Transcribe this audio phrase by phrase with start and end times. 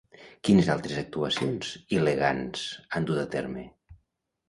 [0.47, 3.71] Quines altres actuacions il·legans han dut a terme?